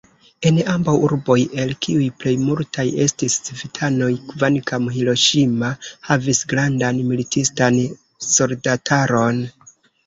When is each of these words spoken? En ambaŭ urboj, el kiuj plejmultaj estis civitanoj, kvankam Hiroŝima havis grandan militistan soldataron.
En 0.49 0.55
ambaŭ 0.75 0.93
urboj, 1.07 1.35
el 1.63 1.73
kiuj 1.85 2.07
plejmultaj 2.23 2.87
estis 3.05 3.37
civitanoj, 3.49 4.09
kvankam 4.33 4.89
Hiroŝima 4.97 5.71
havis 6.11 6.45
grandan 6.55 7.07
militistan 7.13 7.83
soldataron. 8.33 9.47